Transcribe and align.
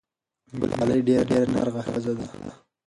ګلالۍ 0.59 0.99
ډېره 1.07 1.25
نېکمرغه 1.39 1.81
ښځه 1.87 2.13
ده. 2.17 2.27